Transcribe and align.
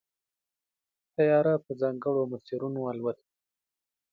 طیاره 1.15 1.53
په 1.65 1.71
ځانګړو 1.81 2.29
مسیرونو 2.31 2.79
الوت 2.91 3.17
کوي. 3.25 3.35